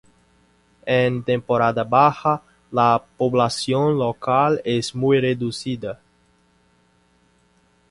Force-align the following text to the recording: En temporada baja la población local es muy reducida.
En 0.93 1.21
temporada 1.21 1.83
baja 1.83 2.41
la 2.71 3.03
población 3.19 3.99
local 3.99 4.59
es 4.65 4.95
muy 4.95 5.19
reducida. 5.19 5.99